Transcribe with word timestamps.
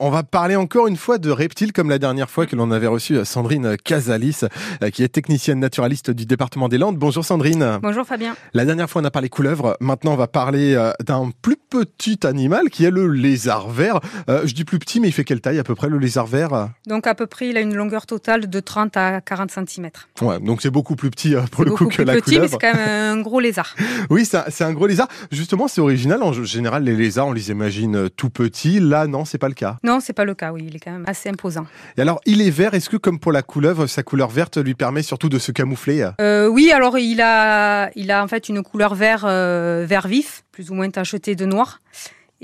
On 0.00 0.08
va 0.08 0.22
parler 0.22 0.56
encore 0.56 0.86
une 0.86 0.96
fois 0.96 1.18
de 1.18 1.30
reptiles 1.30 1.74
comme 1.74 1.90
la 1.90 1.98
dernière 1.98 2.30
fois 2.30 2.46
que 2.46 2.56
l'on 2.56 2.70
avait 2.70 2.86
reçu 2.86 3.18
euh, 3.18 3.26
Sandrine 3.26 3.76
Casalis, 3.76 4.40
euh, 4.82 4.88
qui 4.88 5.02
est 5.02 5.08
technicienne 5.08 5.60
naturaliste 5.60 6.10
du 6.10 6.24
département 6.24 6.70
des 6.70 6.78
Landes. 6.78 6.96
Bonjour 6.96 7.26
Sandrine. 7.26 7.78
Bonjour 7.82 8.06
Fabien. 8.06 8.34
La 8.54 8.64
dernière 8.64 8.88
fois 8.88 9.02
on 9.02 9.04
a 9.04 9.10
parlé 9.10 9.28
couleuvre, 9.28 9.76
maintenant 9.80 10.14
on 10.14 10.16
va 10.16 10.28
parler 10.28 10.74
euh, 10.74 10.92
d'un 11.04 11.30
plus 11.42 11.58
petit 11.72 12.26
animal 12.26 12.70
qui 12.70 12.84
est 12.84 12.90
le 12.90 13.08
lézard 13.08 13.68
vert. 13.68 14.00
je 14.28 14.52
dis 14.52 14.64
plus 14.64 14.78
petit 14.78 15.00
mais 15.00 15.08
il 15.08 15.12
fait 15.12 15.24
quelle 15.24 15.40
taille 15.40 15.58
à 15.58 15.64
peu 15.64 15.74
près 15.74 15.88
le 15.88 15.98
lézard 15.98 16.26
vert 16.26 16.68
Donc 16.86 17.06
à 17.06 17.14
peu 17.14 17.26
près 17.26 17.48
il 17.48 17.56
a 17.56 17.60
une 17.60 17.74
longueur 17.74 18.06
totale 18.06 18.48
de 18.48 18.60
30 18.60 18.96
à 18.96 19.20
40 19.20 19.50
cm. 19.50 19.90
Ouais, 20.20 20.40
donc 20.40 20.62
c'est 20.62 20.70
beaucoup 20.70 20.96
plus 20.96 21.10
petit 21.10 21.34
pour 21.50 21.64
le 21.64 21.72
coup 21.72 21.86
que 21.86 22.02
la 22.02 22.14
petit, 22.14 22.34
couleuvre. 22.36 22.50
c'est 22.50 22.58
quand 22.58 22.74
même 22.74 23.18
un 23.18 23.20
gros 23.20 23.40
lézard. 23.40 23.74
oui, 24.10 24.24
c'est 24.26 24.64
un 24.64 24.72
gros 24.72 24.86
lézard. 24.86 25.08
Justement 25.30 25.68
c'est 25.68 25.80
original, 25.80 26.22
en 26.22 26.32
général 26.32 26.84
les 26.84 26.94
lézards 26.94 27.28
on 27.28 27.32
les 27.32 27.50
imagine 27.50 28.10
tout 28.10 28.30
petits, 28.30 28.80
là 28.80 29.06
non 29.06 29.24
c'est 29.24 29.38
pas 29.38 29.48
le 29.48 29.54
cas. 29.54 29.78
Non, 29.82 30.00
c'est 30.00 30.12
pas 30.12 30.24
le 30.24 30.34
cas, 30.34 30.52
oui, 30.52 30.64
il 30.66 30.76
est 30.76 30.78
quand 30.78 30.92
même 30.92 31.04
assez 31.06 31.28
imposant. 31.28 31.66
Et 31.96 32.02
alors, 32.02 32.20
il 32.26 32.42
est 32.42 32.50
vert, 32.50 32.74
est-ce 32.74 32.88
que 32.88 32.96
comme 32.96 33.18
pour 33.18 33.32
la 33.32 33.42
couleuvre, 33.42 33.86
sa 33.86 34.02
couleur 34.02 34.28
verte 34.28 34.58
lui 34.58 34.74
permet 34.74 35.02
surtout 35.02 35.28
de 35.28 35.38
se 35.38 35.52
camoufler 35.52 36.08
euh, 36.20 36.46
Oui, 36.48 36.70
alors 36.72 36.98
il 36.98 37.20
a, 37.20 37.90
il 37.96 38.10
a 38.10 38.22
en 38.22 38.28
fait 38.28 38.48
une 38.48 38.62
couleur 38.62 38.94
vert, 38.94 39.24
euh, 39.26 39.84
vert 39.88 40.06
vif, 40.06 40.44
plus 40.52 40.70
ou 40.70 40.74
moins 40.74 40.90
tachetée 40.90 41.34
de 41.34 41.46
noir. 41.46 41.80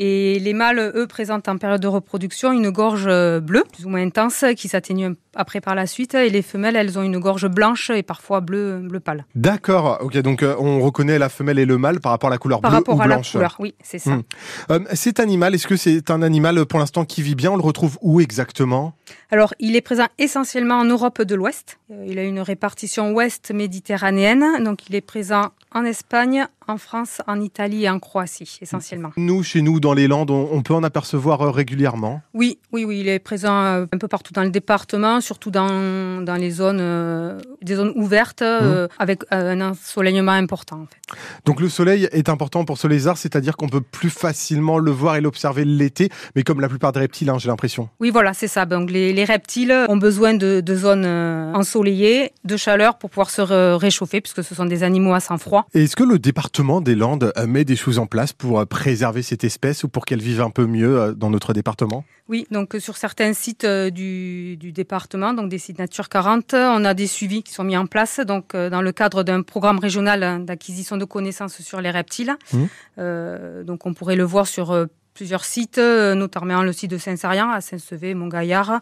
Et 0.00 0.38
les 0.38 0.52
mâles, 0.52 0.92
eux, 0.94 1.08
présentent 1.08 1.48
en 1.48 1.58
période 1.58 1.80
de 1.80 1.88
reproduction 1.88 2.52
une 2.52 2.70
gorge 2.70 3.08
euh, 3.08 3.40
bleue, 3.40 3.64
plus 3.72 3.84
ou 3.84 3.88
moins 3.88 4.00
intense, 4.00 4.44
qui 4.56 4.68
s'atténue 4.68 5.14
après 5.34 5.60
par 5.60 5.74
la 5.74 5.88
suite. 5.88 6.14
Et 6.14 6.30
les 6.30 6.42
femelles, 6.42 6.76
elles 6.76 7.00
ont 7.00 7.02
une 7.02 7.18
gorge 7.18 7.48
blanche 7.48 7.90
et 7.90 8.04
parfois 8.04 8.40
bleu, 8.40 8.78
bleu 8.78 9.00
pâle. 9.00 9.26
D'accord. 9.34 9.98
Ok, 10.00 10.16
donc 10.18 10.44
euh, 10.44 10.54
on 10.60 10.78
reconnaît 10.78 11.18
la 11.18 11.28
femelle 11.28 11.58
et 11.58 11.64
le 11.64 11.78
mâle 11.78 11.98
par 11.98 12.12
rapport 12.12 12.28
à 12.28 12.30
la 12.30 12.38
couleur 12.38 12.60
par 12.60 12.70
bleue 12.70 12.78
rapport 12.78 12.96
ou 12.96 13.02
à 13.02 13.06
blanche. 13.06 13.34
la 13.34 13.38
couleur, 13.40 13.56
oui, 13.58 13.74
c'est 13.82 13.98
ça. 13.98 14.10
Hmm. 14.10 14.22
Euh, 14.70 14.78
cet 14.92 15.18
animal, 15.18 15.56
est-ce 15.56 15.66
que 15.66 15.76
c'est 15.76 16.12
un 16.12 16.22
animal 16.22 16.64
pour 16.66 16.78
l'instant 16.78 17.04
qui 17.04 17.20
vit 17.20 17.34
bien? 17.34 17.50
On 17.50 17.56
le 17.56 17.62
retrouve 17.62 17.98
où 18.00 18.20
exactement? 18.20 18.94
Alors, 19.32 19.52
il 19.58 19.74
est 19.74 19.80
présent 19.80 20.06
essentiellement 20.18 20.76
en 20.76 20.84
Europe 20.84 21.22
de 21.22 21.34
l'Ouest. 21.34 21.80
Il 22.06 22.20
a 22.20 22.22
une 22.22 22.40
répartition 22.40 23.10
ouest 23.10 23.50
méditerranéenne, 23.50 24.62
donc 24.62 24.88
il 24.88 24.94
est 24.94 25.00
présent 25.00 25.50
en 25.74 25.84
Espagne, 25.84 26.46
en 26.68 26.76
France, 26.78 27.22
en 27.26 27.40
Italie 27.40 27.84
et 27.84 27.90
en 27.90 27.98
Croatie, 27.98 28.58
essentiellement. 28.60 29.10
Nous, 29.16 29.42
chez 29.42 29.62
nous, 29.62 29.80
dans 29.80 29.94
les 29.94 30.06
Landes, 30.06 30.30
on, 30.30 30.62
peut 30.62 30.74
en 30.74 30.82
apercevoir 30.82 31.40
euh, 31.40 31.50
régulièrement 31.50 32.20
Oui, 32.34 32.58
oui, 32.72 32.84
oui, 32.84 33.00
il 33.00 33.08
est 33.08 33.18
présent 33.18 33.62
euh, 33.62 33.86
un 33.92 33.98
peu 33.98 34.08
partout 34.08 34.32
dans 34.32 34.42
le 34.42 34.50
département, 34.50 35.20
surtout 35.20 35.50
dans, 35.50 36.22
dans 36.22 36.34
les 36.34 36.50
zones, 36.50 36.80
euh, 36.80 37.38
des 37.62 37.76
zones 37.76 37.92
ouvertes, 37.96 38.42
mmh. 38.42 38.88
avec 38.98 39.22
un 39.30 39.60
ensoleillement 39.60 40.32
important. 40.32 40.82
En 40.82 40.86
fait. 40.86 41.18
Donc 41.44 41.60
le 41.60 41.68
soleil 41.68 42.08
est 42.12 42.28
important 42.28 42.64
pour 42.64 42.78
ce 42.78 42.86
lézard, 42.86 43.16
c'est-à-dire 43.16 43.56
qu'on 43.56 43.68
peut 43.68 43.80
plus 43.80 44.10
facilement 44.10 44.78
le 44.78 44.90
voir 44.90 45.16
et 45.16 45.20
l'observer 45.20 45.64
l'été, 45.64 46.10
mais 46.36 46.42
comme 46.42 46.60
la 46.60 46.68
plupart 46.68 46.92
des 46.92 47.00
reptiles, 47.00 47.30
hein, 47.30 47.38
j'ai 47.38 47.48
l'impression. 47.48 47.88
Oui, 48.00 48.10
voilà, 48.10 48.34
c'est 48.34 48.48
ça. 48.48 48.66
Donc 48.66 48.90
les, 48.90 49.12
les, 49.12 49.24
reptiles 49.24 49.74
ont 49.88 49.96
besoin 49.96 50.34
de, 50.34 50.60
de 50.60 50.76
zones 50.76 51.06
ensoleillées, 51.06 52.32
de 52.44 52.56
chaleur 52.56 52.98
pour 52.98 53.10
pouvoir 53.10 53.30
se 53.30 53.42
réchauffer, 53.74 54.20
puisque 54.20 54.44
ce 54.44 54.54
sont 54.54 54.66
des 54.66 54.82
animaux 54.82 55.14
à 55.14 55.20
sang 55.20 55.38
froid. 55.38 55.66
Est-ce 55.74 55.96
que 55.96 56.04
le 56.04 56.18
département 56.18 56.57
des 56.58 56.96
Landes 56.96 57.32
euh, 57.36 57.46
met 57.46 57.64
des 57.64 57.76
choses 57.76 58.00
en 58.00 58.06
place 58.06 58.32
pour 58.32 58.58
euh, 58.58 58.64
préserver 58.64 59.22
cette 59.22 59.44
espèce 59.44 59.84
ou 59.84 59.88
pour 59.88 60.04
qu'elle 60.04 60.20
vive 60.20 60.40
un 60.40 60.50
peu 60.50 60.66
mieux 60.66 60.98
euh, 60.98 61.12
dans 61.12 61.30
notre 61.30 61.52
département? 61.52 62.04
Oui, 62.28 62.46
donc 62.50 62.76
sur 62.80 62.96
certains 62.96 63.32
sites 63.32 63.64
du, 63.64 64.56
département, 64.56 65.32
donc 65.34 65.48
des 65.48 65.58
sites 65.58 65.78
Nature 65.78 66.08
40, 66.08 66.54
on 66.54 66.84
a 66.84 66.92
des 66.94 67.06
suivis 67.06 67.42
qui 67.42 67.52
sont 67.52 67.64
mis 67.64 67.76
en 67.76 67.86
place 67.86 68.20
donc 68.20 68.54
dans 68.54 68.82
le 68.82 68.92
cadre 68.92 69.22
d'un 69.22 69.40
programme 69.40 69.78
régional 69.78 70.44
d'acquisition 70.44 70.98
de 70.98 71.06
connaissances 71.06 71.62
sur 71.62 71.80
les 71.80 71.90
reptiles. 71.90 72.36
Mmh. 72.52 73.62
donc 73.64 73.86
on 73.86 73.94
pourrait 73.94 74.16
le 74.16 74.24
voir 74.24 74.46
sur 74.46 74.86
plusieurs 75.18 75.44
sites, 75.44 75.78
notamment 75.78 76.62
le 76.62 76.72
site 76.72 76.92
de 76.92 76.98
Saint-Sarian 76.98 77.50
à 77.50 77.60
Saint-Sevé, 77.60 78.14
Montgaillard 78.14 78.80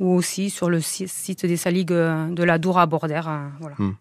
ou 0.00 0.12
aussi 0.12 0.50
sur 0.50 0.68
le 0.68 0.80
site 0.80 1.46
des 1.46 1.56
saligues 1.56 1.88
de 1.88 2.42
la 2.42 2.58
Dour 2.58 2.78
à 2.78 2.86
Bordère. 2.86 3.30
Voilà. 3.60 3.76
Mmh. 3.78 3.92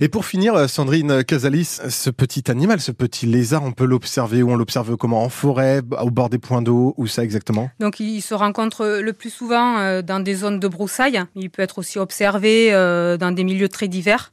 Et 0.00 0.08
pour 0.08 0.24
finir, 0.24 0.54
euh, 0.54 0.66
Sandrine 0.66 1.22
Casalis, 1.24 1.80
ce 1.88 2.10
petit 2.10 2.50
animal, 2.50 2.80
ce 2.80 2.92
petit 2.92 3.26
lézard, 3.26 3.62
on 3.62 3.72
peut 3.72 3.84
l'observer 3.84 4.42
où 4.42 4.50
On 4.50 4.56
l'observe 4.56 4.96
comment? 4.96 5.22
En 5.22 5.28
forêt, 5.28 5.82
au 6.00 6.10
bord 6.10 6.30
des 6.30 6.38
points 6.38 6.62
d'eau 6.62 6.94
Où 6.96 7.06
ça 7.06 7.22
exactement? 7.22 7.70
Donc 7.80 8.00
il 8.00 8.20
se 8.22 8.34
rencontre 8.34 9.00
le 9.02 9.12
plus 9.12 9.30
souvent 9.30 9.78
euh, 9.78 10.02
dans 10.02 10.20
des 10.20 10.34
zones 10.34 10.60
de 10.60 10.68
broussailles. 10.68 11.22
Il 11.34 11.50
peut 11.50 11.62
être 11.62 11.78
aussi 11.78 11.98
observé 11.98 12.72
euh, 12.72 13.16
dans 13.16 13.30
des 13.30 13.44
milieux 13.44 13.68
très 13.68 13.88
divers 13.88 14.32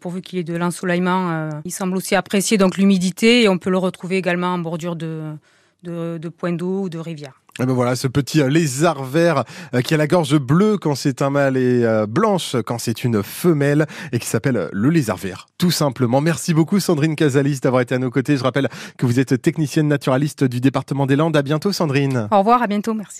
pourvu 0.00 0.22
qu'il 0.22 0.38
y 0.38 0.40
ait 0.40 0.44
de 0.44 0.56
l'ensoleillement. 0.56 1.50
il 1.64 1.70
semble 1.70 1.96
aussi 1.96 2.16
apprécier 2.16 2.58
donc 2.58 2.76
l'humidité 2.76 3.44
et 3.44 3.48
on 3.48 3.58
peut 3.58 3.70
le 3.70 3.78
retrouver 3.78 4.16
également 4.16 4.48
en 4.48 4.58
bordure 4.58 4.96
de, 4.96 5.22
de, 5.82 6.18
de 6.18 6.28
points 6.28 6.52
d'eau 6.52 6.82
ou 6.82 6.88
de 6.88 6.98
rivières. 6.98 7.40
Et 7.60 7.66
ben 7.66 7.72
voilà, 7.72 7.96
ce 7.96 8.06
petit 8.06 8.40
euh, 8.40 8.48
lézard 8.48 9.02
vert 9.02 9.42
euh, 9.74 9.80
qui 9.80 9.92
a 9.92 9.96
la 9.96 10.06
gorge 10.06 10.38
bleue 10.38 10.78
quand 10.78 10.94
c'est 10.94 11.22
un 11.22 11.30
mâle 11.30 11.56
et 11.56 11.84
euh, 11.84 12.06
blanche 12.06 12.54
quand 12.64 12.78
c'est 12.78 13.02
une 13.02 13.24
femelle 13.24 13.86
et 14.12 14.20
qui 14.20 14.28
s'appelle 14.28 14.68
le 14.72 14.90
lézard 14.90 15.16
vert, 15.16 15.46
tout 15.58 15.72
simplement. 15.72 16.20
Merci 16.20 16.54
beaucoup 16.54 16.78
Sandrine 16.78 17.16
Casalis 17.16 17.58
d'avoir 17.60 17.82
été 17.82 17.96
à 17.96 17.98
nos 17.98 18.10
côtés. 18.10 18.36
Je 18.36 18.44
rappelle 18.44 18.68
que 18.96 19.06
vous 19.06 19.18
êtes 19.18 19.42
technicienne 19.42 19.88
naturaliste 19.88 20.44
du 20.44 20.60
département 20.60 21.06
des 21.06 21.16
Landes. 21.16 21.36
À 21.36 21.42
bientôt 21.42 21.72
Sandrine. 21.72 22.28
Au 22.30 22.38
revoir, 22.38 22.62
à 22.62 22.68
bientôt, 22.68 22.94
merci. 22.94 23.16